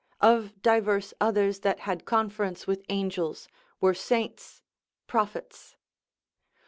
of 0.19 0.59
diverse 0.63 1.13
others 1.21 1.59
that 1.59 1.81
had 1.81 2.05
conference 2.05 2.65
with 2.65 2.83
angels, 2.89 3.47
were 3.79 3.93
saints, 3.93 4.63
prophets. 5.05 5.75